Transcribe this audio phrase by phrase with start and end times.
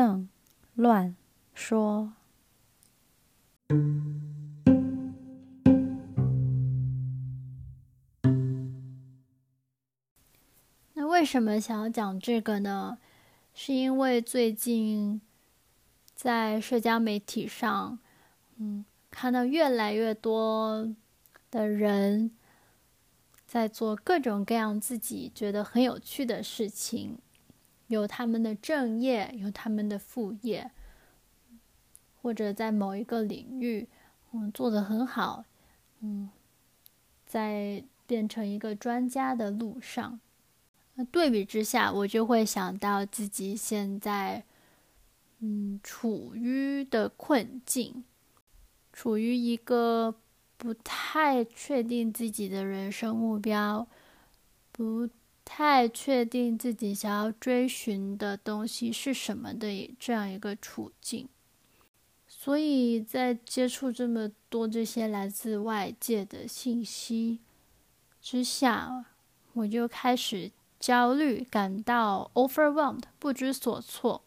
[0.00, 0.30] 邓
[0.76, 1.14] 乱
[1.52, 2.14] 说。
[10.94, 12.96] 那为什么想要讲这个呢？
[13.52, 15.20] 是因为最近
[16.14, 17.98] 在社交媒体上，
[18.56, 20.88] 嗯，看到越来越多
[21.50, 22.30] 的人
[23.46, 27.18] 在做各种各样自己觉得很有趣的事情，
[27.90, 30.70] 有他们的正业，有他们的副业，
[32.22, 33.88] 或者在某一个领域，
[34.32, 35.44] 嗯，做得很好，
[35.98, 36.30] 嗯，
[37.26, 40.20] 在变成一个专家的路上。
[41.10, 44.44] 对比之下，我就会想到自己现在，
[45.40, 48.04] 嗯，处于的困境，
[48.92, 50.14] 处于一个
[50.56, 53.88] 不太确定自己的人生目标，
[54.70, 55.08] 不
[55.52, 61.28] 太确定自己想要追寻的东西是什么的这样一个处境。
[62.28, 67.40] 所以在接触这么多这些来自外界的信息
[68.22, 69.06] 之下，
[69.54, 70.52] 我就开始。
[70.78, 74.22] 焦虑，感到 overwhelmed，不知所措，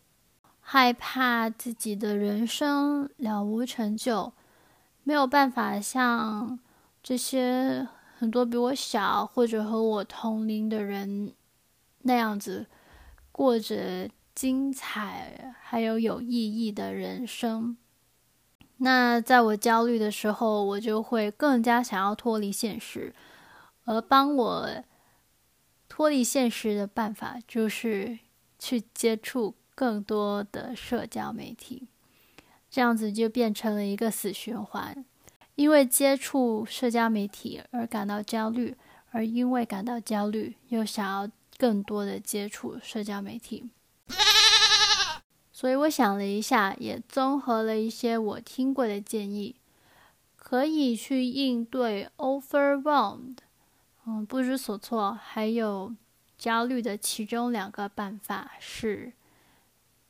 [0.61, 4.31] 害怕自己的人生了无成就，
[5.01, 6.59] 没有办法像
[7.01, 7.87] 这些
[8.23, 11.33] 很多比我小或者和我同龄的人
[12.03, 12.67] 那样子
[13.33, 17.75] 过着精彩还有有意义的人生。
[18.77, 23.13] 那在我焦虑的时候，我就会更加想要脱离现实，
[23.83, 24.69] 而帮我。
[25.89, 28.17] 脱离现实的办法就是
[28.57, 31.89] 去接触更多的社交媒体，
[32.71, 35.03] 这样子就变成了一个死循环。
[35.55, 38.75] 因为接触社交媒体而感到焦虑，
[39.11, 43.69] 而因为感到焦虑又想要更多的接触社交媒体。
[45.51, 49.55] 所以我想了一下，也综合了一些我听过的建议，
[50.35, 53.37] 可以去应对 overwhelmed。
[54.05, 55.95] 嗯，不知所措，还有
[56.37, 59.13] 焦虑的其中两个办法是，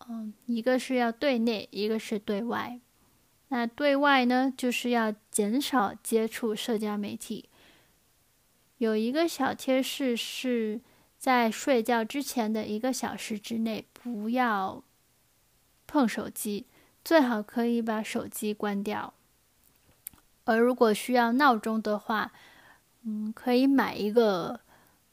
[0.10, 2.80] 嗯，一个是要对内，一个是对外。
[3.50, 7.50] 那对外呢，就是要减少接触社交媒体。
[8.80, 10.82] 有一个小贴士是
[11.18, 14.84] 在睡觉之前的一个小时之内不要
[15.88, 16.66] 碰手机，
[17.06, 19.14] 最好可以把手机关掉。
[20.46, 22.34] 而如果需要闹钟的话，
[23.04, 24.60] 嗯，可以买一个，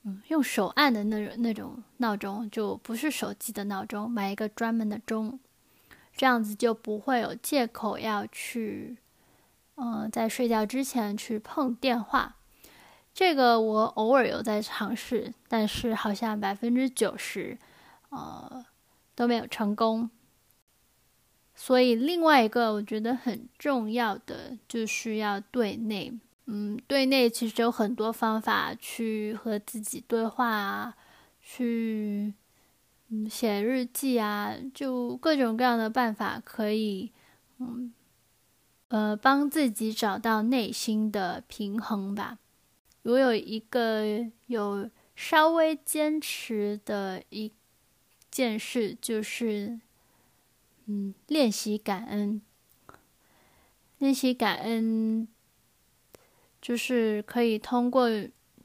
[0.03, 5.39] 嗯，用手按的那种那种闹钟，就不是手机的闹钟，买一个专门的钟，
[6.21, 8.99] 这样子就不会有借口要去，
[9.77, 12.37] 嗯，在睡觉之前去碰电话。
[13.15, 17.57] 这个我偶尔有在尝试，但是好像百分之九十，
[18.11, 18.67] 呃，
[19.15, 20.11] 都没有成功。
[21.55, 26.13] 所以另外一个我觉得很重要的，就是要对内。
[26.45, 30.95] 嗯，对内其实有很多方法去和自己对话啊，
[31.41, 32.35] 去
[33.10, 37.10] 嗯写日记啊，就各种各样的办法可以
[37.59, 37.93] 嗯
[38.88, 42.38] 呃帮自己找到内心的平衡吧。
[43.03, 44.04] 我有一个
[44.47, 47.53] 有稍微坚持的一
[48.31, 49.81] 件事，就是
[50.87, 52.41] 嗯练习感恩，
[53.98, 55.27] 练习感恩。
[56.62, 58.10] 就是可以通过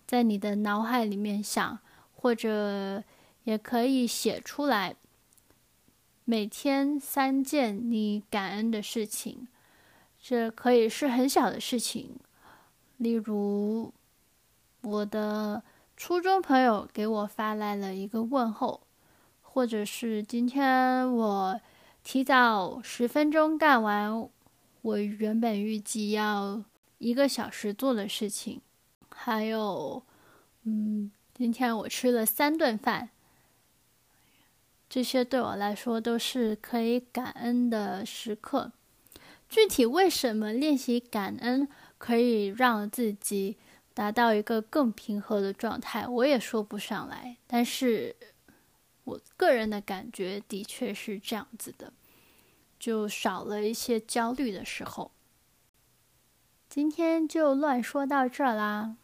[0.05, 1.79] 在你的脑海里面想，
[2.13, 3.01] 或者
[3.45, 4.97] 也可以写出来。
[6.25, 9.47] 每天三件你感恩的事情，
[10.21, 12.19] 这可以是很小的事情，
[12.97, 13.93] 例如
[14.81, 15.63] 我的
[15.95, 18.81] 初中朋友给我发来了一个问候，
[19.41, 21.61] 或者是今天我
[22.03, 24.29] 提早十分钟干完
[24.81, 26.63] 我原本预计要。
[26.97, 28.61] 一个小时做的事情，
[29.09, 30.01] 还有，
[30.63, 33.09] 嗯，今天我吃了三顿饭，
[34.95, 38.71] 这些对我来说都是可以感恩的时刻。
[39.49, 43.57] 具体为什么练习感恩可以让自己
[43.93, 47.35] 达到一个更平和的状态，我也说不上来。
[47.45, 48.15] 但是
[49.03, 51.91] 我个人的感觉的确是这样子的，
[52.79, 55.11] 就少了一些焦虑的时候。
[56.69, 58.95] 今天就乱说到这儿啦。